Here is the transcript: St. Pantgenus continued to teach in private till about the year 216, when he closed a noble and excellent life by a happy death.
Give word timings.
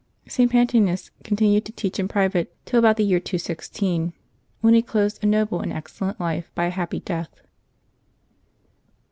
St. 0.27 0.51
Pantgenus 0.51 1.11
continued 1.23 1.63
to 1.65 1.71
teach 1.71 1.99
in 1.99 2.07
private 2.07 2.55
till 2.65 2.79
about 2.79 2.97
the 2.97 3.03
year 3.05 3.19
216, 3.19 4.13
when 4.61 4.73
he 4.73 4.81
closed 4.81 5.23
a 5.23 5.27
noble 5.27 5.59
and 5.61 5.71
excellent 5.71 6.19
life 6.19 6.49
by 6.55 6.65
a 6.65 6.69
happy 6.71 6.99
death. 6.99 7.41